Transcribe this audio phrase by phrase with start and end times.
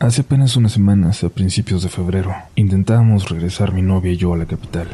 [0.00, 4.36] Hace apenas unas semanas, a principios de febrero, intentábamos regresar mi novia y yo a
[4.36, 4.86] la capital.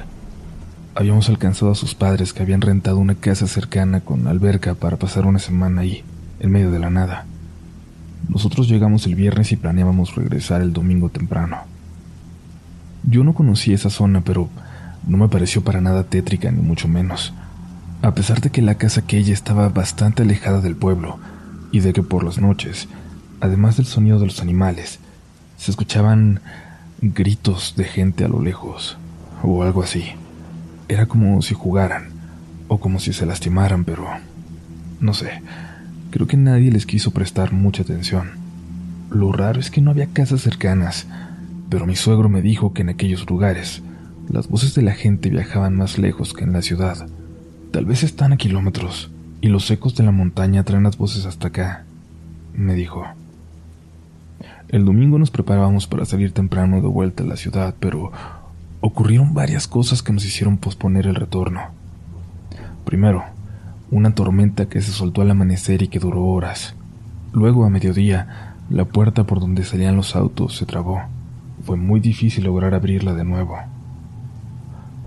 [0.94, 5.26] Habíamos alcanzado a sus padres que habían rentado una casa cercana con alberca para pasar
[5.26, 6.02] una semana ahí,
[6.40, 7.26] en medio de la nada.
[8.30, 11.58] Nosotros llegamos el viernes y planeábamos regresar el domingo temprano.
[13.02, 14.48] Yo no conocía esa zona, pero
[15.06, 17.34] no me pareció para nada tétrica, ni mucho menos.
[18.00, 21.18] A pesar de que la casa aquella estaba bastante alejada del pueblo,
[21.72, 22.88] y de que por las noches
[23.44, 25.00] además del sonido de los animales,
[25.58, 26.40] se escuchaban
[27.02, 28.96] gritos de gente a lo lejos,
[29.42, 30.04] o algo así.
[30.88, 32.08] Era como si jugaran,
[32.68, 34.08] o como si se lastimaran, pero...
[34.98, 35.42] no sé,
[36.10, 38.30] creo que nadie les quiso prestar mucha atención.
[39.10, 41.06] Lo raro es que no había casas cercanas,
[41.68, 43.82] pero mi suegro me dijo que en aquellos lugares
[44.30, 47.06] las voces de la gente viajaban más lejos que en la ciudad.
[47.72, 49.10] Tal vez están a kilómetros,
[49.42, 51.84] y los ecos de la montaña traen las voces hasta acá,
[52.54, 53.04] me dijo.
[54.74, 58.10] El domingo nos preparábamos para salir temprano de vuelta a la ciudad, pero
[58.80, 61.60] ocurrieron varias cosas que nos hicieron posponer el retorno.
[62.84, 63.22] Primero,
[63.92, 66.74] una tormenta que se soltó al amanecer y que duró horas.
[67.32, 71.02] Luego, a mediodía, la puerta por donde salían los autos se trabó.
[71.62, 73.56] Fue muy difícil lograr abrirla de nuevo.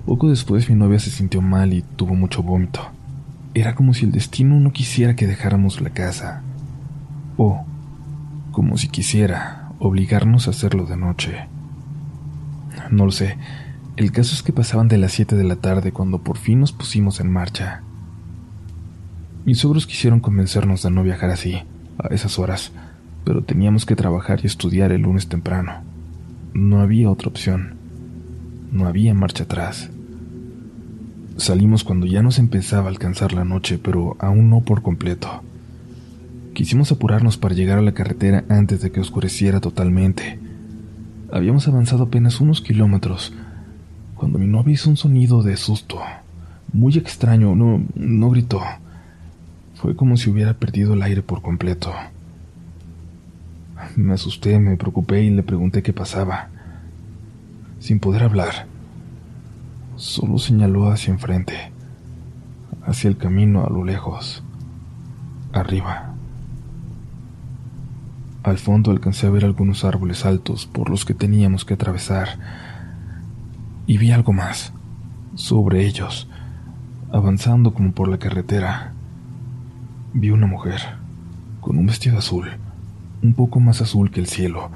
[0.05, 2.79] Poco después mi novia se sintió mal y tuvo mucho vómito.
[3.53, 6.41] Era como si el destino no quisiera que dejáramos la casa.
[7.35, 7.65] O
[8.57, 11.45] como si quisiera obligarnos a hacerlo de noche.
[12.89, 13.37] No lo sé.
[13.97, 16.71] El caso es que pasaban de las 7 de la tarde cuando por fin nos
[16.71, 17.83] pusimos en marcha.
[19.45, 21.61] Mis suegros quisieron convencernos de no viajar así,
[21.99, 22.71] a esas horas,
[23.25, 25.83] pero teníamos que trabajar y estudiar el lunes temprano.
[26.55, 27.75] No había otra opción.
[28.71, 29.91] No había marcha atrás.
[31.35, 35.43] Salimos cuando ya nos empezaba a alcanzar la noche, pero aún no por completo.
[36.57, 40.39] Quisimos apurarnos para llegar a la carretera antes de que oscureciera totalmente.
[41.31, 43.31] Habíamos avanzado apenas unos kilómetros
[44.15, 45.99] cuando mi novia hizo un sonido de susto.
[46.73, 48.59] Muy extraño, no, no gritó.
[49.75, 51.93] Fue como si hubiera perdido el aire por completo.
[53.95, 56.49] Me asusté, me preocupé y le pregunté qué pasaba.
[57.77, 58.65] Sin poder hablar,
[59.95, 61.71] solo señaló hacia enfrente,
[62.83, 64.41] hacia el camino a lo lejos,
[65.53, 66.06] arriba.
[68.47, 72.39] Al fondo alcancé a ver algunos árboles altos por los que teníamos que atravesar.
[73.87, 74.71] Y vi algo más.
[75.35, 76.29] Sobre ellos,
[77.11, 78.93] avanzando como por la carretera,
[80.13, 80.79] vi una mujer,
[81.59, 82.47] con un vestido azul,
[83.21, 84.71] un poco más azul que el cielo,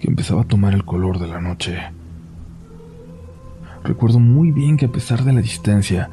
[0.00, 1.78] que empezaba a tomar el color de la noche.
[3.84, 6.10] Recuerdo muy bien que a pesar de la distancia,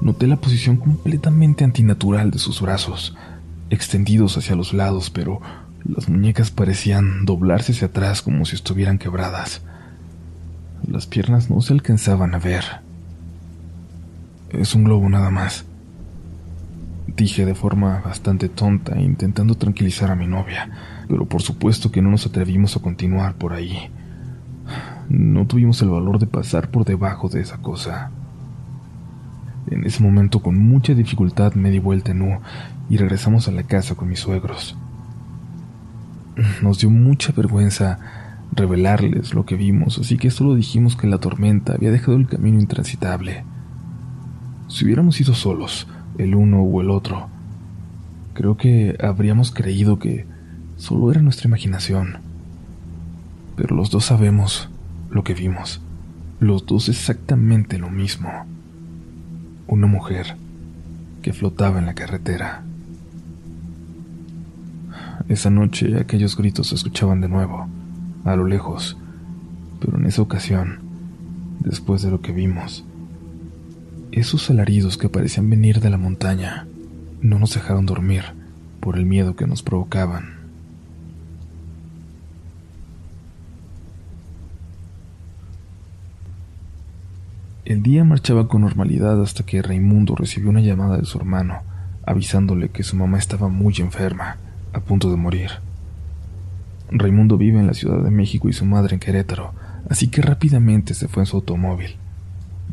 [0.00, 3.14] noté la posición completamente antinatural de sus brazos,
[3.68, 5.42] extendidos hacia los lados, pero
[5.84, 9.62] las muñecas parecían doblarse hacia atrás como si estuvieran quebradas.
[10.86, 12.64] Las piernas no se alcanzaban a ver.
[14.50, 15.64] Es un globo nada más.
[17.16, 20.70] Dije de forma bastante tonta, intentando tranquilizar a mi novia,
[21.08, 23.90] pero por supuesto que no nos atrevimos a continuar por ahí.
[25.08, 28.10] No tuvimos el valor de pasar por debajo de esa cosa.
[29.70, 32.40] En ese momento, con mucha dificultad, me di vuelta en U
[32.88, 34.76] y regresamos a la casa con mis suegros.
[36.62, 37.98] Nos dio mucha vergüenza
[38.52, 42.60] revelarles lo que vimos, así que solo dijimos que la tormenta había dejado el camino
[42.60, 43.44] intransitable.
[44.68, 45.86] Si hubiéramos ido solos,
[46.18, 47.28] el uno o el otro,
[48.34, 50.26] creo que habríamos creído que
[50.76, 52.18] solo era nuestra imaginación.
[53.56, 54.68] Pero los dos sabemos
[55.10, 55.80] lo que vimos,
[56.38, 58.30] los dos exactamente lo mismo.
[59.66, 60.36] Una mujer
[61.22, 62.64] que flotaba en la carretera.
[65.30, 67.68] Esa noche aquellos gritos se escuchaban de nuevo,
[68.24, 68.96] a lo lejos,
[69.78, 70.80] pero en esa ocasión,
[71.60, 72.84] después de lo que vimos,
[74.10, 76.66] esos alaridos que parecían venir de la montaña
[77.22, 78.24] no nos dejaron dormir
[78.80, 80.40] por el miedo que nos provocaban.
[87.64, 91.60] El día marchaba con normalidad hasta que Raimundo recibió una llamada de su hermano,
[92.04, 94.36] avisándole que su mamá estaba muy enferma
[94.72, 95.50] a punto de morir.
[96.90, 99.52] Raimundo vive en la Ciudad de México y su madre en Querétaro,
[99.88, 101.96] así que rápidamente se fue en su automóvil.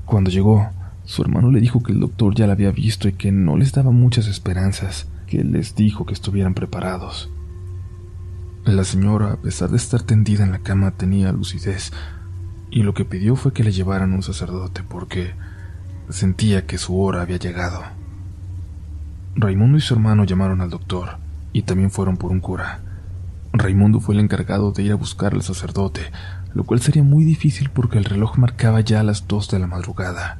[0.05, 0.69] Cuando llegó,
[1.05, 3.71] su hermano le dijo que el doctor ya la había visto y que no les
[3.71, 7.29] daba muchas esperanzas, que les dijo que estuvieran preparados.
[8.65, 11.93] La señora, a pesar de estar tendida en la cama, tenía lucidez,
[12.69, 15.31] y lo que pidió fue que le llevaran un sacerdote porque
[16.09, 17.81] sentía que su hora había llegado.
[19.35, 21.17] Raimundo y su hermano llamaron al doctor,
[21.57, 22.81] y también fueron por un cura.
[23.51, 26.01] Raimundo fue el encargado de ir a buscar al sacerdote,
[26.53, 30.37] lo cual sería muy difícil porque el reloj marcaba ya las dos de la madrugada.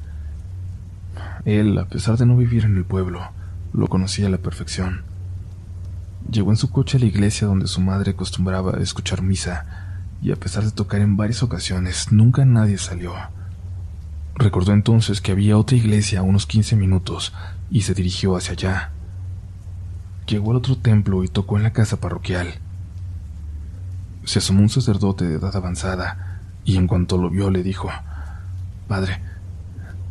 [1.43, 3.31] Él, a pesar de no vivir en el pueblo,
[3.73, 5.01] lo conocía a la perfección.
[6.29, 9.65] Llegó en su coche a la iglesia donde su madre acostumbraba a escuchar misa,
[10.21, 13.13] y a pesar de tocar en varias ocasiones, nunca nadie salió.
[14.35, 17.33] Recordó entonces que había otra iglesia a unos 15 minutos
[17.71, 18.91] y se dirigió hacia allá.
[20.27, 22.55] Llegó al otro templo y tocó en la casa parroquial.
[24.25, 27.89] Se asomó un sacerdote de edad avanzada y en cuanto lo vio le dijo,
[28.89, 29.21] Padre,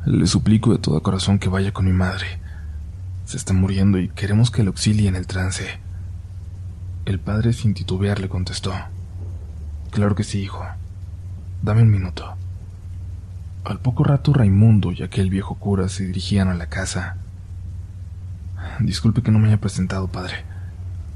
[0.06, 2.40] le suplico de todo corazón que vaya con mi madre.
[3.26, 5.80] Se está muriendo y queremos que le auxilie en el trance.
[7.04, 8.72] El padre sin titubear le contestó,
[9.90, 10.64] Claro que sí, hijo.
[11.62, 12.36] Dame un minuto.
[13.64, 17.18] Al poco rato Raimundo y aquel viejo cura se dirigían a la casa.
[18.80, 20.44] Disculpe que no me haya presentado, padre.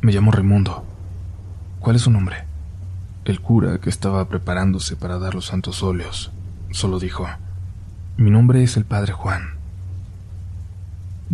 [0.00, 0.84] Me llamo Raimundo.
[1.80, 2.44] ¿Cuál es su nombre?
[3.24, 6.32] El cura, que estaba preparándose para dar los santos óleos,
[6.70, 7.28] solo dijo,
[8.16, 9.50] Mi nombre es el padre Juan.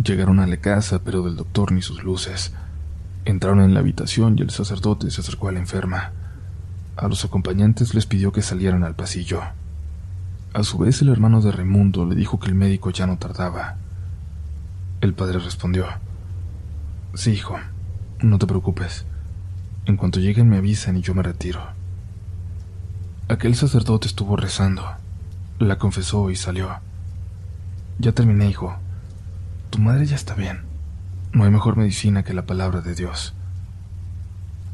[0.03, 2.53] Llegaron a la casa, pero del doctor ni sus luces.
[3.25, 6.11] Entraron en la habitación y el sacerdote se acercó a la enferma.
[6.95, 9.41] A los acompañantes les pidió que salieran al pasillo.
[10.53, 13.75] A su vez, el hermano de Raimundo le dijo que el médico ya no tardaba.
[15.01, 15.85] El padre respondió,
[17.17, 17.57] Sí, hijo,
[18.21, 19.03] no te preocupes.
[19.87, 21.59] En cuanto lleguen me avisan y yo me retiro.
[23.27, 24.83] Aquel sacerdote estuvo rezando,
[25.57, 26.69] la confesó y salió.
[27.97, 28.75] Ya terminé, hijo.
[29.71, 30.61] Tu madre ya está bien.
[31.33, 33.33] No hay mejor medicina que la palabra de Dios.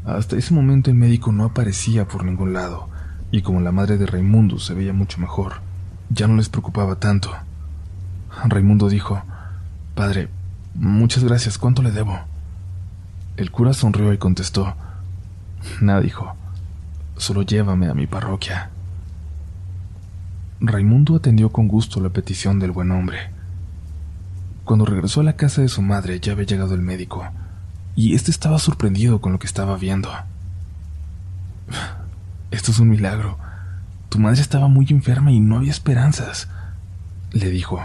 [0.04, 2.90] Hasta ese momento el médico no aparecía por ningún lado,
[3.32, 5.62] y como la madre de Raimundo se veía mucho mejor,
[6.10, 7.32] ya no les preocupaba tanto.
[8.44, 9.24] Raimundo dijo,
[9.96, 10.28] Padre,
[10.76, 12.33] muchas gracias, ¿cuánto le debo?
[13.36, 14.76] El cura sonrió y contestó,
[15.82, 16.36] Nada, hijo.
[17.18, 18.70] Solo llévame a mi parroquia.
[20.60, 23.32] Raimundo atendió con gusto la petición del buen hombre.
[24.66, 27.26] Cuando regresó a la casa de su madre ya había llegado el médico,
[27.96, 30.10] y éste estaba sorprendido con lo que estaba viendo.
[32.52, 33.38] Esto es un milagro.
[34.10, 36.48] Tu madre estaba muy enferma y no había esperanzas,
[37.32, 37.82] le dijo.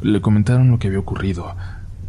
[0.00, 1.54] Le comentaron lo que había ocurrido,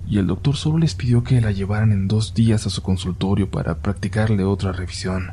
[0.08, 3.50] y el doctor solo les pidió que la llevaran en dos días a su consultorio
[3.50, 5.32] para practicarle otra revisión.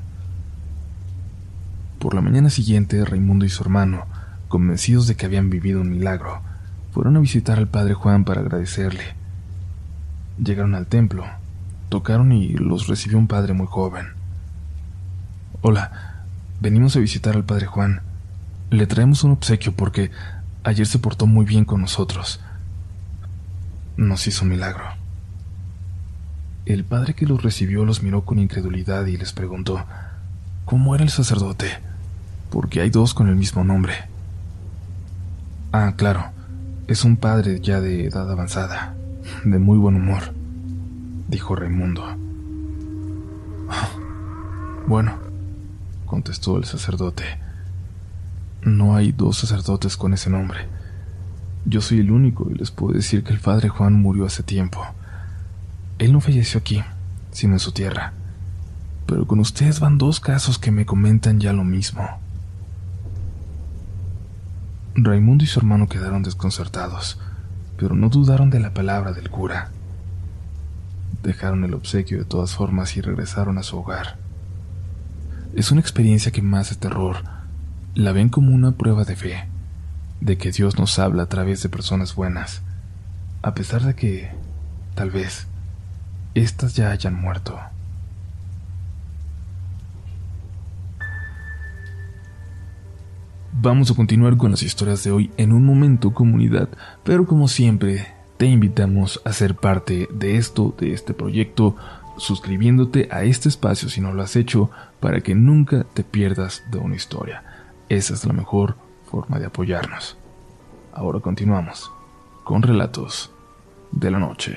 [1.99, 4.06] Por la mañana siguiente, Raimundo y su hermano,
[4.49, 6.40] convencidos de que habían vivido un milagro,
[6.93, 9.14] fueron a visitar al padre Juan para agradecerle.
[10.43, 11.25] Llegaron al templo,
[11.88, 14.06] tocaron y los recibió un padre muy joven.
[15.62, 16.25] Hola,
[16.61, 18.00] venimos a visitar al padre Juan.
[18.70, 20.11] Le traemos un obsequio porque
[20.64, 22.40] ayer se portó muy bien con nosotros
[24.00, 24.85] nos hizo milagro.
[26.64, 29.85] El padre que los recibió los miró con incredulidad y les preguntó,
[30.64, 31.67] ¿cómo era el sacerdote?
[32.50, 33.93] Porque hay dos con el mismo nombre.
[35.73, 36.31] Ah, claro,
[36.87, 38.94] es un padre ya de edad avanzada,
[39.44, 40.32] de muy buen humor,
[41.29, 42.05] dijo Raimundo.
[44.87, 45.19] Bueno,
[46.06, 47.25] contestó el sacerdote,
[48.62, 50.80] no hay dos sacerdotes con ese nombre.
[51.66, 54.82] Yo soy el único y les puedo decir que el padre Juan murió hace tiempo.
[55.98, 56.82] Él no falleció aquí,
[57.32, 58.14] sino en su tierra.
[59.06, 62.02] Pero con ustedes van dos casos que me comentan ya lo mismo.
[64.94, 67.19] Raimundo y su hermano quedaron desconcertados,
[67.76, 69.70] pero no dudaron de la palabra del cura.
[71.22, 74.17] Dejaron el obsequio de todas formas y regresaron a su hogar.
[75.55, 77.19] Es una experiencia que más de terror
[77.94, 79.49] la ven como una prueba de fe
[80.20, 82.62] de que Dios nos habla a través de personas buenas,
[83.43, 84.31] a pesar de que,
[84.94, 85.46] tal vez,
[86.34, 87.58] éstas ya hayan muerto.
[93.62, 96.69] Vamos a continuar con las historias de hoy en un momento comunidad,
[97.05, 98.06] pero como siempre,
[98.39, 101.77] te invitamos a ser parte de esto, de este proyecto,
[102.17, 106.79] suscribiéndote a este espacio si no lo has hecho, para que nunca te pierdas de
[106.79, 107.43] una historia.
[107.91, 108.77] Esa es la mejor
[109.10, 110.17] forma de apoyarnos.
[110.93, 111.90] Ahora continuamos
[112.44, 113.31] con relatos
[113.90, 114.56] de la noche.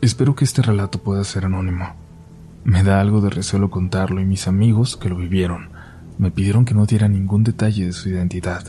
[0.00, 1.94] Espero que este relato pueda ser anónimo.
[2.64, 5.70] Me da algo de recelo contarlo y mis amigos que lo vivieron
[6.18, 8.64] me pidieron que no diera ningún detalle de su identidad.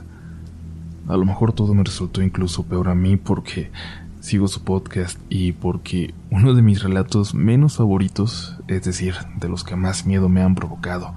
[1.07, 3.71] A lo mejor todo me resultó incluso peor a mí porque
[4.19, 9.63] sigo su podcast y porque uno de mis relatos menos favoritos, es decir, de los
[9.63, 11.15] que más miedo me han provocado,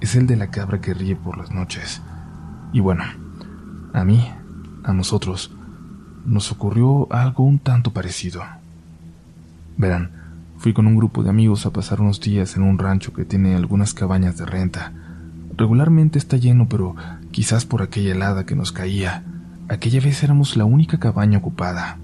[0.00, 2.00] es el de la cabra que ríe por las noches.
[2.72, 3.04] Y bueno,
[3.92, 4.30] a mí,
[4.82, 5.52] a nosotros,
[6.24, 8.42] nos ocurrió algo un tanto parecido.
[9.76, 10.10] Verán,
[10.58, 13.54] fui con un grupo de amigos a pasar unos días en un rancho que tiene
[13.54, 14.92] algunas cabañas de renta.
[15.56, 16.94] Regularmente está lleno, pero
[17.30, 19.24] quizás por aquella helada que nos caía,
[19.68, 21.98] aquella vez éramos la única cabaña ocupada.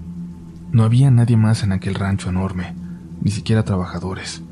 [0.71, 2.75] No había nadie más en aquel rancho enorme,
[3.21, 4.43] ni siquiera trabajadores.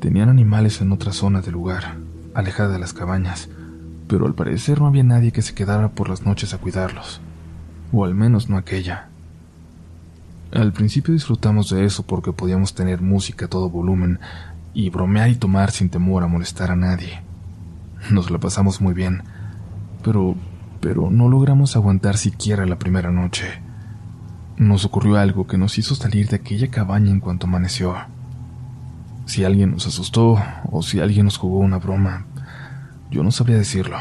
[0.00, 1.96] Tenían animales en otras zonas del lugar,
[2.36, 3.48] alejada de las cabañas,
[4.06, 7.20] pero al parecer no había nadie que se quedara por las noches a cuidarlos,
[7.92, 9.08] o al menos no aquella.
[10.52, 14.20] Al principio disfrutamos de eso porque podíamos tener música a todo volumen
[14.74, 17.22] y bromear y tomar sin temor a molestar a nadie.
[18.10, 19.22] Nos la pasamos muy bien,
[20.04, 20.36] pero
[20.80, 23.60] pero no logramos aguantar siquiera la primera noche.
[24.56, 27.96] Nos ocurrió algo que nos hizo salir de aquella cabaña en cuanto amaneció.
[29.26, 30.40] Si alguien nos asustó
[30.70, 32.26] o si alguien nos jugó una broma,
[33.10, 33.98] yo no sabría decirlo.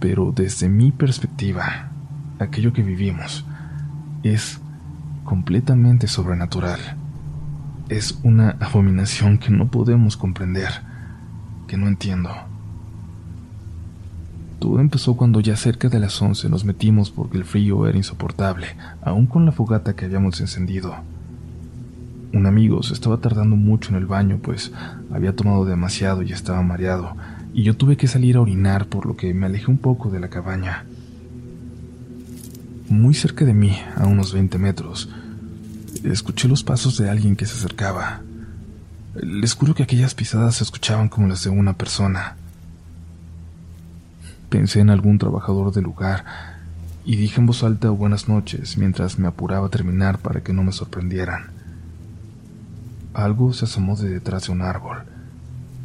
[0.00, 1.90] Pero desde mi perspectiva,
[2.38, 3.44] aquello que vivimos
[4.22, 4.60] es
[5.24, 6.80] completamente sobrenatural.
[7.90, 10.70] Es una abominación que no podemos comprender,
[11.68, 12.30] que no entiendo.
[14.58, 18.68] Todo empezó cuando ya cerca de las once nos metimos porque el frío era insoportable,
[19.02, 20.96] aún con la fogata que habíamos encendido.
[22.34, 24.72] Un amigo se estaba tardando mucho en el baño, pues
[25.12, 27.16] había tomado demasiado y estaba mareado,
[27.54, 30.18] y yo tuve que salir a orinar por lo que me alejé un poco de
[30.18, 30.84] la cabaña.
[32.88, 35.08] Muy cerca de mí, a unos 20 metros,
[36.02, 38.22] escuché los pasos de alguien que se acercaba.
[39.14, 42.34] Les juro que aquellas pisadas se escuchaban como las de una persona.
[44.48, 46.24] Pensé en algún trabajador del lugar
[47.04, 50.64] y dije en voz alta buenas noches mientras me apuraba a terminar para que no
[50.64, 51.53] me sorprendieran.
[53.14, 55.04] Algo se asomó de detrás de un árbol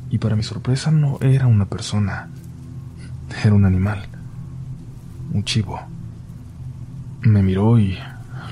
[0.10, 2.30] y para mi sorpresa no era una persona,
[3.44, 4.08] era un animal,
[5.32, 5.80] un chivo.
[7.22, 8.00] Me miró y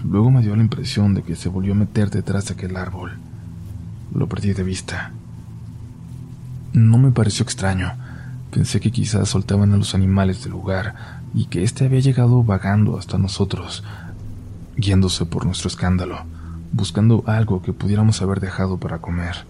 [0.04, 3.18] luego me dio la impresión de que se volvió a meter detrás de aquel árbol.
[4.14, 5.12] Lo perdí de vista.
[6.74, 7.94] No me pareció extraño.
[8.52, 13.00] Pensé que quizás soltaban a los animales del lugar y que éste había llegado vagando
[13.00, 13.84] hasta nosotros,
[14.76, 16.26] guiándose por nuestro escándalo,
[16.72, 19.46] buscando algo que pudiéramos haber dejado para comer.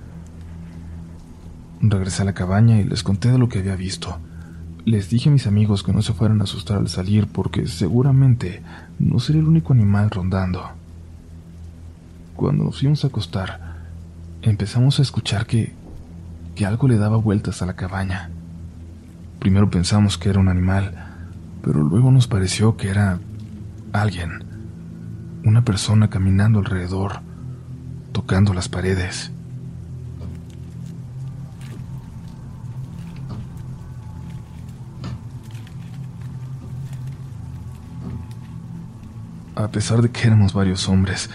[1.81, 4.17] Regresé a la cabaña y les conté de lo que había visto.
[4.85, 8.61] Les dije a mis amigos que no se fueran a asustar al salir porque seguramente
[8.99, 10.63] no sería el único animal rondando.
[12.35, 13.75] Cuando nos fuimos a acostar,
[14.41, 15.73] empezamos a escuchar que,
[16.55, 18.29] que algo le daba vueltas a la cabaña.
[19.39, 20.93] Primero pensamos que era un animal,
[21.61, 23.19] pero luego nos pareció que era
[23.91, 24.43] alguien,
[25.43, 27.21] una persona caminando alrededor,
[28.11, 29.31] tocando las paredes.
[39.55, 41.29] A pesar de que éramos varios hombres,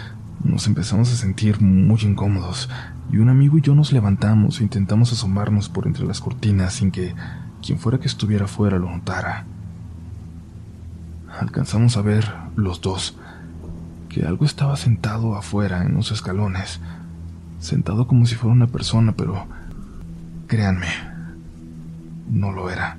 [0.45, 2.69] nos empezamos a sentir muy incómodos
[3.11, 6.91] y un amigo y yo nos levantamos e intentamos asomarnos por entre las cortinas sin
[6.91, 7.15] que
[7.61, 9.45] quien fuera que estuviera fuera lo notara.
[11.41, 13.17] Alcanzamos a ver, los dos,
[14.13, 16.81] que algo estaba sentado afuera en los escalones,
[17.61, 19.47] sentado como si fuera una persona, pero
[20.47, 20.89] créanme,
[22.31, 22.99] no lo era.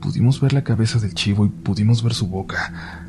[0.00, 3.04] Pudimos ver la cabeza del chivo y pudimos ver su boca,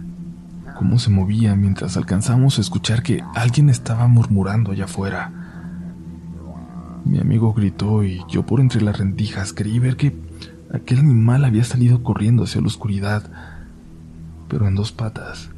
[0.78, 5.32] cómo se movía mientras alcanzamos a escuchar que alguien estaba murmurando allá afuera.
[7.06, 10.16] Mi amigo gritó y yo por entre las rendijas creí ver que
[10.72, 13.24] aquel animal había salido corriendo hacia la oscuridad,
[14.48, 15.51] pero en dos patas.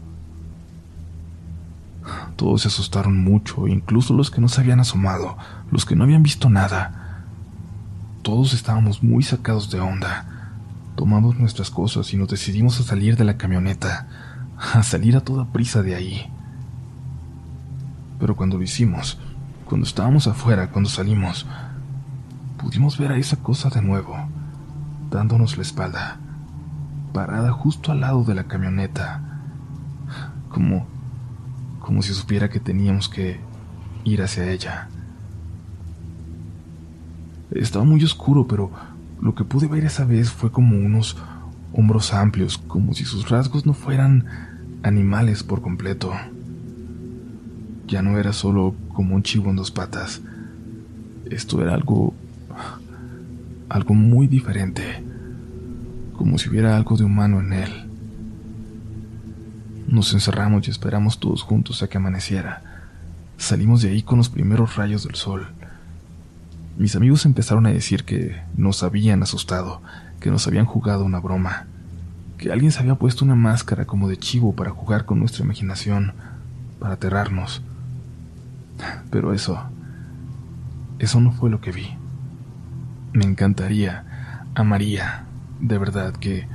[2.43, 5.38] Todos se asustaron mucho, incluso los que no se habían asomado,
[5.71, 7.23] los que no habían visto nada.
[8.21, 10.25] Todos estábamos muy sacados de onda.
[10.97, 14.09] Tomamos nuestras cosas y nos decidimos a salir de la camioneta
[14.73, 16.29] a salir a toda prisa de ahí.
[18.19, 19.17] Pero cuando lo hicimos,
[19.63, 21.45] cuando estábamos afuera, cuando salimos,
[22.57, 24.17] pudimos ver a esa cosa de nuevo,
[25.09, 26.17] dándonos la espalda,
[27.13, 29.21] parada justo al lado de la camioneta,
[30.50, 30.88] como,
[31.93, 33.38] como si supiera que teníamos que
[34.03, 34.89] ir hacia ella.
[37.51, 38.71] Estaba muy oscuro, pero
[39.21, 41.15] lo que pude ver esa vez fue como unos
[41.71, 44.25] hombros amplios, como si sus rasgos no fueran
[44.81, 46.12] animales por completo.
[47.85, 50.19] Ya no era solo como un chivo en dos patas.
[51.29, 52.15] Esto era algo...
[53.69, 55.03] algo muy diferente.
[56.17, 57.82] Como si hubiera algo de humano en él.
[59.93, 62.63] Nos encerramos y esperamos todos juntos a que amaneciera.
[63.38, 65.50] Salimos de ahí con los primeros rayos del sol.
[66.79, 69.83] Mis amigos empezaron a decir que nos habían asustado,
[70.19, 71.67] que nos habían jugado una broma
[72.39, 76.13] que alguien se había puesto una máscara como de chivo para jugar con nuestra imaginación,
[76.79, 77.62] para aterrarnos.
[79.12, 79.62] Pero eso...
[80.97, 81.95] Eso no fue lo que vi.
[83.13, 85.25] Me encantaría, amaría,
[85.59, 86.47] de verdad, que...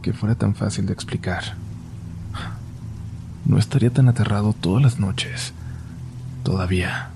[0.00, 1.67] que fuera tan fácil de explicar.
[3.48, 5.54] No estaría tan aterrado todas las noches.
[6.44, 7.10] Todavía.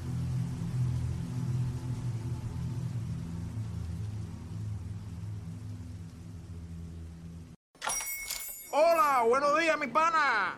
[8.70, 10.54] Hola, buenos días, mi pana.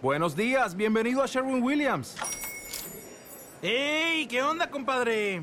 [0.00, 2.16] Buenos días, bienvenido a Sherwin Williams.
[3.60, 4.26] ¡Ey!
[4.28, 5.42] ¿Qué onda, compadre?